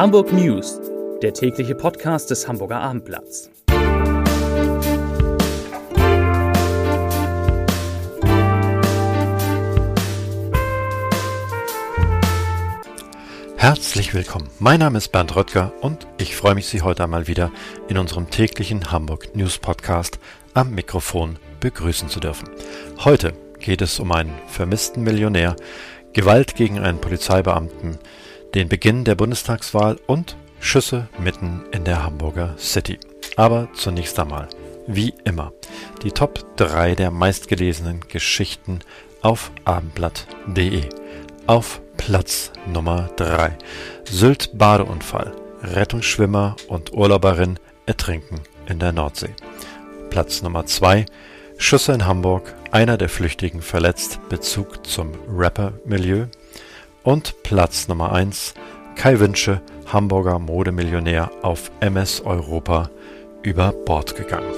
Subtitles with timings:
[0.00, 0.80] Hamburg News,
[1.20, 3.50] der tägliche Podcast des Hamburger Abendblatts.
[13.58, 14.48] Herzlich willkommen.
[14.58, 17.52] Mein Name ist Bernd Röttger und ich freue mich, Sie heute einmal wieder
[17.88, 20.18] in unserem täglichen Hamburg News Podcast
[20.54, 22.48] am Mikrofon begrüßen zu dürfen.
[23.04, 25.56] Heute geht es um einen vermissten Millionär,
[26.14, 27.98] Gewalt gegen einen Polizeibeamten,
[28.54, 32.98] den Beginn der Bundestagswahl und Schüsse mitten in der Hamburger City.
[33.36, 34.48] Aber zunächst einmal,
[34.86, 35.52] wie immer,
[36.02, 38.80] die Top 3 der meistgelesenen Geschichten
[39.22, 40.82] auf abendblatt.de.
[41.46, 43.56] Auf Platz Nummer 3.
[44.04, 45.32] Sylt Badeunfall.
[45.62, 49.34] Rettungsschwimmer und Urlauberin ertrinken in der Nordsee.
[50.08, 51.06] Platz Nummer 2.
[51.58, 52.54] Schüsse in Hamburg.
[52.70, 54.20] Einer der Flüchtigen verletzt.
[54.28, 56.26] Bezug zum Rapper-Milieu.
[57.02, 58.54] Und Platz Nummer 1.
[58.94, 62.90] Kai Wünsche, Hamburger Modemillionär auf MS Europa
[63.42, 64.52] über Bord gegangen.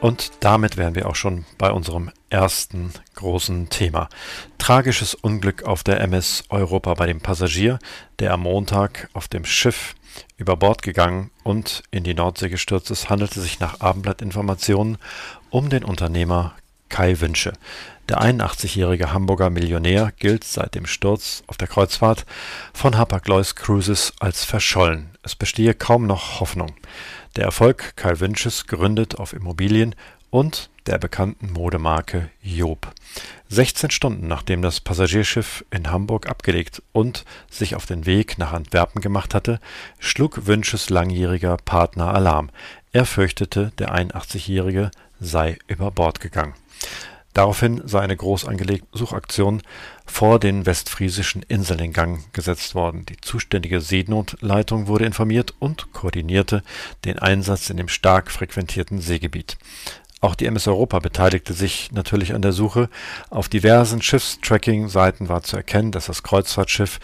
[0.00, 4.08] Und damit wären wir auch schon bei unserem ersten großen Thema.
[4.58, 7.78] Tragisches Unglück auf der MS Europa bei dem Passagier,
[8.18, 9.94] der am Montag auf dem Schiff
[10.36, 14.98] über Bord gegangen und in die Nordsee gestürzt ist, handelte sich nach Abendblattinformationen
[15.50, 16.54] um den Unternehmer
[16.88, 17.52] Kai Wünsche.
[18.08, 22.24] Der 81-jährige Hamburger Millionär gilt seit dem Sturz auf der Kreuzfahrt
[22.72, 25.10] von Hapag-Lloyd Cruises als verschollen.
[25.22, 26.74] Es bestehe kaum noch Hoffnung.
[27.36, 29.94] Der Erfolg Kai Wünsches gründet auf Immobilien
[30.30, 32.90] und der bekannten Modemarke Job.
[33.50, 39.02] 16 Stunden nachdem das Passagierschiff in Hamburg abgelegt und sich auf den Weg nach Antwerpen
[39.02, 39.60] gemacht hatte,
[39.98, 42.48] schlug Wünsches langjähriger Partner Alarm.
[42.92, 46.54] Er fürchtete, der 81-Jährige sei über Bord gegangen.
[47.34, 49.62] Daraufhin sei eine groß angelegte Suchaktion
[50.06, 53.04] vor den westfriesischen Inseln in Gang gesetzt worden.
[53.06, 56.62] Die zuständige Seenotleitung wurde informiert und koordinierte
[57.04, 59.58] den Einsatz in dem stark frequentierten Seegebiet.
[60.20, 62.88] Auch die MS Europa beteiligte sich natürlich an der Suche.
[63.30, 66.98] Auf diversen Schiffstracking-Seiten war zu erkennen, dass das Kreuzfahrtschiff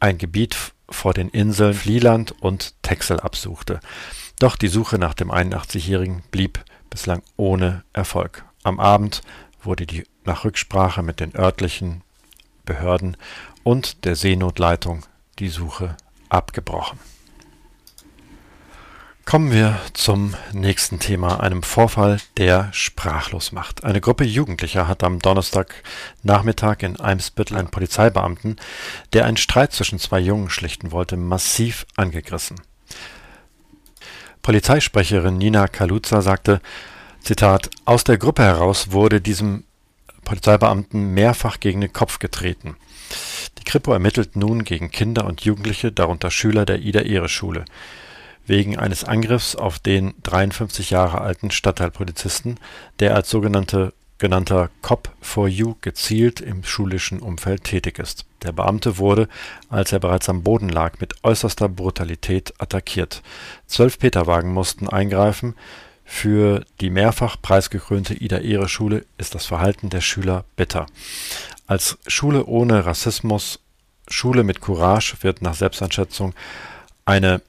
[0.00, 0.56] ein Gebiet
[0.88, 3.80] vor den Inseln Flieland und Texel absuchte.
[4.38, 8.44] Doch die Suche nach dem 81-Jährigen blieb bislang ohne Erfolg.
[8.62, 9.22] Am Abend
[9.62, 12.02] wurde die nach Rücksprache mit den örtlichen
[12.64, 13.16] Behörden
[13.62, 15.04] und der Seenotleitung
[15.38, 15.96] die Suche
[16.28, 16.98] abgebrochen.
[19.24, 23.82] Kommen wir zum nächsten Thema, einem Vorfall, der sprachlos macht.
[23.82, 28.56] Eine Gruppe Jugendlicher hat am Donnerstagnachmittag in Eimsbüttel einen Polizeibeamten,
[29.14, 32.60] der einen Streit zwischen zwei Jungen schlichten wollte, massiv angegriffen.
[34.42, 36.60] Polizeisprecherin Nina Kaluza sagte,
[37.20, 39.64] Zitat, aus der Gruppe heraus wurde diesem
[40.24, 42.76] Polizeibeamten mehrfach gegen den Kopf getreten.
[43.58, 47.64] Die Kripo ermittelt nun gegen Kinder und Jugendliche, darunter Schüler der Ida-Ehre-Schule
[48.46, 52.58] wegen eines Angriffs auf den 53 Jahre alten Stadtteilpolizisten,
[52.98, 58.24] der als sogenannte genannter Cop for You gezielt im schulischen Umfeld tätig ist.
[58.42, 59.28] Der Beamte wurde,
[59.68, 63.22] als er bereits am Boden lag, mit äußerster Brutalität attackiert.
[63.66, 65.54] Zwölf Peterwagen mussten eingreifen.
[66.04, 70.86] Für die mehrfach preisgekrönte Ida-Ehre-Schule ist das Verhalten der Schüler bitter.
[71.66, 73.60] Als Schule ohne Rassismus,
[74.08, 76.34] Schule mit Courage wird nach Selbsteinschätzung
[77.06, 77.40] eine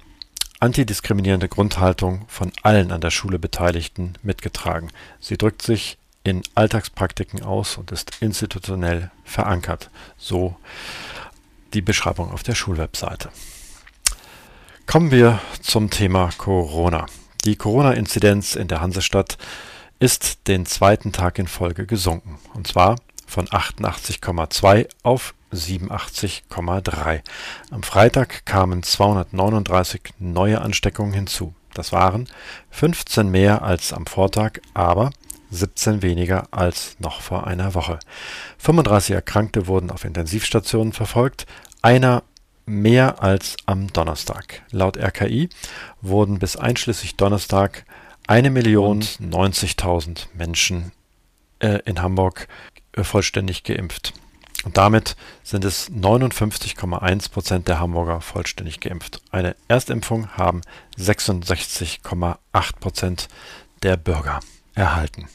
[0.65, 4.89] antidiskriminierende Grundhaltung von allen an der Schule Beteiligten mitgetragen.
[5.19, 10.55] Sie drückt sich in Alltagspraktiken aus und ist institutionell verankert, so
[11.75, 13.29] die Beschreibung auf der Schulwebseite.
[14.87, 17.05] Kommen wir zum Thema Corona.
[17.43, 19.37] Die Corona-Inzidenz in der Hansestadt
[19.99, 22.95] ist den zweiten Tag in Folge gesunken, und zwar
[23.27, 27.21] von 88,2 auf 87,3.
[27.71, 31.53] Am Freitag kamen 239 neue Ansteckungen hinzu.
[31.73, 32.27] Das waren
[32.71, 35.11] 15 mehr als am Vortag, aber
[35.51, 37.99] 17 weniger als noch vor einer Woche.
[38.57, 41.45] 35 Erkrankte wurden auf Intensivstationen verfolgt,
[41.81, 42.23] einer
[42.65, 44.63] mehr als am Donnerstag.
[44.71, 45.49] Laut RKI
[46.01, 47.85] wurden bis einschließlich Donnerstag
[48.27, 50.91] 1.090.000 Menschen
[51.59, 52.47] äh, in Hamburg
[52.93, 54.13] äh, vollständig geimpft.
[54.65, 59.21] Und damit sind es 59,1 Prozent der Hamburger vollständig geimpft.
[59.31, 60.61] Eine Erstimpfung haben
[60.97, 62.37] 66,8
[62.79, 63.27] Prozent
[63.83, 64.39] der Bürger
[64.73, 65.29] erhalten.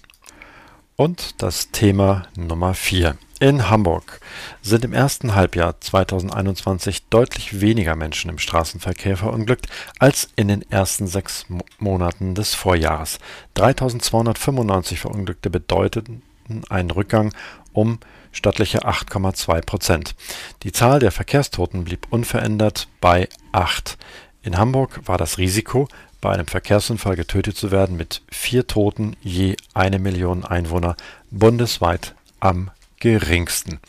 [0.97, 3.17] Und das Thema Nummer 4.
[3.39, 4.21] In Hamburg
[4.61, 9.67] sind im ersten Halbjahr 2021 deutlich weniger Menschen im Straßenverkehr verunglückt
[9.99, 11.47] als in den ersten sechs
[11.79, 13.19] Monaten des Vorjahres.
[13.55, 16.21] 3295 Verunglückte bedeuteten
[16.69, 17.33] einen Rückgang
[17.73, 18.01] um
[18.33, 20.15] stattliche 8,2 Prozent.
[20.63, 23.99] Die Zahl der Verkehrstoten blieb unverändert bei 8.
[24.43, 25.89] In Hamburg war das Risiko,
[26.21, 30.97] bei einem Verkehrsunfall getötet zu werden, mit vier Toten je eine Million Einwohner
[31.31, 33.81] bundesweit am geringsten.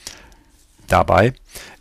[0.87, 1.33] Dabei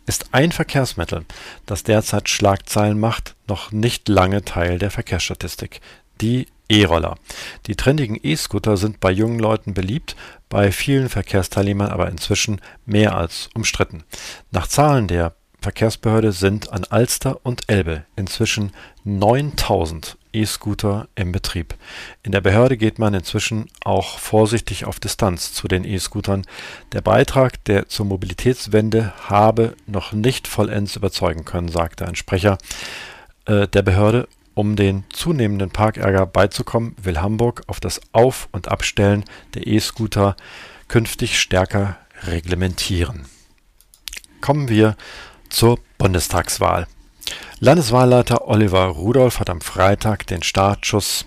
[0.05, 1.25] ist ein Verkehrsmittel,
[1.65, 5.79] das derzeit Schlagzeilen macht, noch nicht lange Teil der Verkehrsstatistik,
[6.19, 7.17] die E-Roller.
[7.67, 10.15] Die trendigen E-Scooter sind bei jungen Leuten beliebt,
[10.49, 14.03] bei vielen Verkehrsteilnehmern aber inzwischen mehr als umstritten.
[14.51, 18.71] Nach Zahlen der Verkehrsbehörde sind an Alster und Elbe inzwischen
[19.03, 21.75] 9000 E-Scooter im Betrieb.
[22.23, 26.45] In der Behörde geht man inzwischen auch vorsichtig auf Distanz zu den E-Scootern.
[26.93, 32.57] Der Beitrag der zur Mobilitätswende habe noch nicht vollends überzeugen können, sagte ein Sprecher
[33.45, 34.27] äh, der Behörde.
[34.53, 40.35] Um den zunehmenden Parkärger beizukommen, will Hamburg auf das Auf- und Abstellen der E-Scooter
[40.87, 43.25] künftig stärker reglementieren.
[44.41, 44.97] Kommen wir
[45.49, 46.87] zur Bundestagswahl.
[47.59, 51.25] Landeswahlleiter Oliver Rudolph hat am Freitag den Startschuss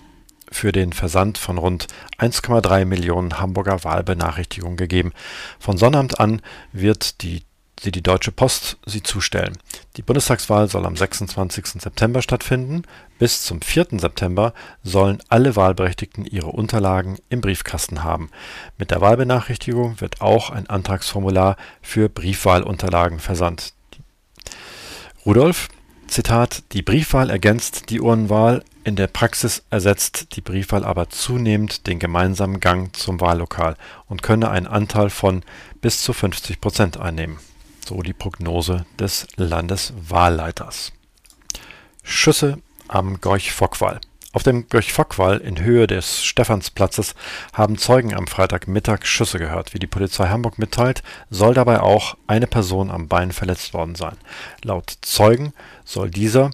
[0.51, 1.87] für den Versand von rund
[2.19, 5.13] 1,3 Millionen Hamburger Wahlbenachrichtigungen gegeben.
[5.59, 6.41] Von Sonnabend an
[6.71, 7.43] wird die,
[7.79, 9.57] sie die Deutsche Post sie zustellen.
[9.97, 11.81] Die Bundestagswahl soll am 26.
[11.81, 12.83] September stattfinden.
[13.19, 13.87] Bis zum 4.
[13.99, 18.29] September sollen alle Wahlberechtigten ihre Unterlagen im Briefkasten haben.
[18.77, 23.73] Mit der Wahlbenachrichtigung wird auch ein Antragsformular für Briefwahlunterlagen versandt.
[25.25, 25.69] Rudolph
[26.07, 31.97] Zitat: Die Briefwahl ergänzt die Urnenwahl, in der Praxis ersetzt die Briefwahl aber zunehmend den
[31.97, 33.75] gemeinsamen Gang zum Wahllokal
[34.07, 35.41] und könne einen Anteil von
[35.81, 37.39] bis zu 50 Prozent einnehmen,
[37.85, 40.91] so die Prognose des Landeswahlleiters.
[42.03, 43.99] Schüsse am Gorch-Fock-Wall
[44.35, 47.15] auf dem Görch-Fock-Wall in Höhe des Stephansplatzes
[47.53, 49.73] haben Zeugen am Freitagmittag Schüsse gehört.
[49.73, 54.17] Wie die Polizei Hamburg mitteilt, soll dabei auch eine Person am Bein verletzt worden sein.
[54.61, 55.53] Laut Zeugen
[55.85, 56.51] soll dieser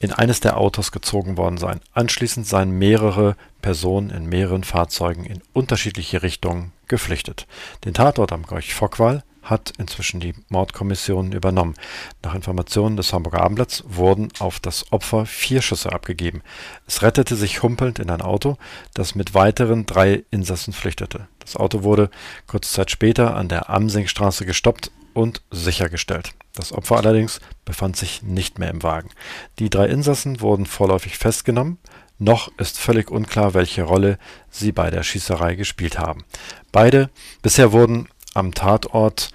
[0.00, 1.80] in eines der Autos gezogen worden sein.
[1.92, 7.46] Anschließend seien mehrere Personen in mehreren Fahrzeugen in unterschiedliche Richtungen geflüchtet.
[7.84, 11.74] Den Tatort am Gorch-Fock-Wall hat inzwischen die Mordkommission übernommen.
[12.22, 16.42] Nach Informationen des Hamburger Abendblatts wurden auf das Opfer vier Schüsse abgegeben.
[16.86, 18.56] Es rettete sich humpelnd in ein Auto,
[18.94, 21.28] das mit weiteren drei Insassen flüchtete.
[21.38, 22.10] Das Auto wurde
[22.46, 26.32] kurze Zeit später an der Amsingstraße gestoppt und sichergestellt.
[26.54, 29.10] Das Opfer allerdings befand sich nicht mehr im Wagen.
[29.58, 31.78] Die drei Insassen wurden vorläufig festgenommen.
[32.18, 34.18] Noch ist völlig unklar, welche Rolle
[34.50, 36.24] sie bei der Schießerei gespielt haben.
[36.70, 37.08] Beide
[37.40, 39.30] bisher wurden am Tatort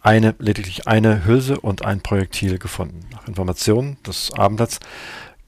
[0.00, 3.00] eine, lediglich eine Hülse und ein Projektil gefunden.
[3.10, 4.80] Nach Informationen des Abendblatts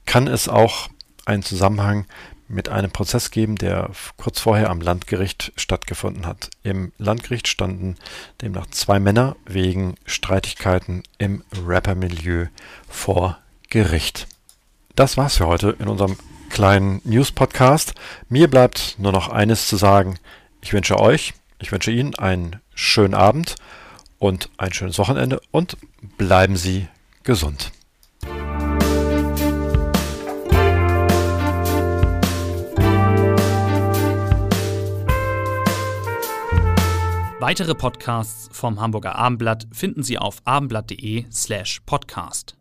[0.05, 0.89] kann es auch
[1.25, 2.05] einen Zusammenhang
[2.47, 6.49] mit einem Prozess geben, der kurz vorher am Landgericht stattgefunden hat.
[6.63, 7.95] Im Landgericht standen
[8.41, 12.47] demnach zwei Männer wegen Streitigkeiten im Rapper-Milieu
[12.87, 13.37] vor
[13.69, 14.27] Gericht.
[14.95, 16.17] Das war's für heute in unserem
[16.49, 17.93] kleinen News-Podcast.
[18.29, 20.17] Mir bleibt nur noch eines zu sagen.
[20.61, 23.55] Ich wünsche euch, ich wünsche Ihnen einen schönen Abend
[24.19, 25.77] und ein schönes Wochenende und
[26.17, 26.87] bleiben Sie
[27.23, 27.71] gesund.
[37.39, 42.56] Weitere Podcasts vom Hamburger Abendblatt finden Sie auf abendblatt.de slash podcast.